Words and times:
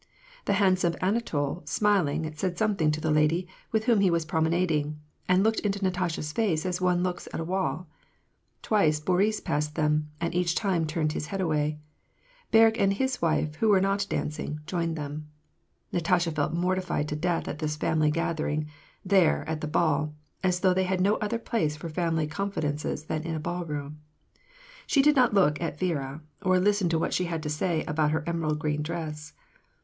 The 0.45 0.53
handsome 0.53 0.93
Anatol, 0.99 1.61
smiling, 1.67 2.33
said 2.35 2.57
something 2.57 2.89
to 2.89 2.99
the 2.99 3.11
lady 3.11 3.47
with 3.71 3.83
whom 3.83 4.01
he 4.01 4.09
was 4.09 4.25
promenading, 4.25 4.99
and 5.29 5.43
looked 5.43 5.59
into 5.59 5.83
Natasha's 5.83 6.31
face 6.33 6.65
as 6.65 6.81
one 6.81 7.03
looks 7.03 7.27
at 7.31 7.39
a 7.39 7.43
wall. 7.43 7.87
Twice 8.63 8.99
Boris 8.99 9.39
]|^ed 9.41 9.73
them, 9.75 10.09
and 10.19 10.33
each 10.33 10.55
time 10.55 10.87
turned 10.87 11.11
his 11.11 11.27
head 11.27 11.39
away. 11.39 11.77
Berg 12.51 12.79
and 12.79 12.93
his 12.93 13.17
w^ife, 13.17 13.57
who 13.57 13.69
were 13.69 13.79
not 13.79 14.07
dancing, 14.09 14.61
joined 14.65 14.95
them. 14.95 15.27
Natasha 15.93 16.31
felt 16.31 16.51
mortified 16.51 17.07
to 17.09 17.15
death 17.15 17.47
at 17.47 17.59
this 17.59 17.75
family 17.75 18.09
gathering, 18.09 18.65
there, 19.05 19.47
at 19.47 19.61
the 19.61 19.67
ball; 19.67 20.15
as 20.43 20.61
though 20.61 20.73
they 20.73 20.85
had 20.85 20.99
no 20.99 21.17
other 21.17 21.37
place 21.37 21.75
for 21.77 21.89
family 21.89 22.25
con 22.25 22.51
fidences 22.51 23.05
than 23.05 23.21
in 23.21 23.35
a 23.35 23.39
ballroom. 23.39 23.99
She 24.87 25.03
did 25.03 25.15
not 25.15 25.35
look 25.35 25.61
at 25.61 25.79
Viera, 25.79 26.21
or 26.41 26.59
lis 26.59 26.79
ten 26.79 26.89
to 26.89 26.97
what 26.97 27.13
she 27.13 27.25
had 27.25 27.43
to 27.43 27.49
say 27.49 27.83
about 27.83 28.09
her 28.09 28.23
emerald 28.25 28.57
green 28.57 28.81
dress. 28.81 29.33